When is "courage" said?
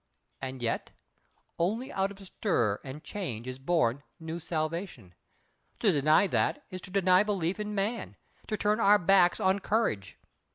9.59-10.17